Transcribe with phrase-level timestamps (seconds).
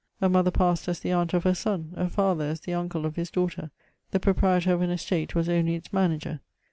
[0.19, 3.17] A mother passed as the aunt of her son; a father as the uncle of
[3.17, 3.69] his daughter;
[4.09, 6.39] the proprietor of an estate was only its manager.